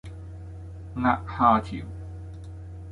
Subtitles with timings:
[0.95, 1.85] 呃蝦條